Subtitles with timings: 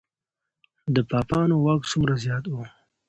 [0.95, 2.53] د پاپانو واک څومره زیات و؟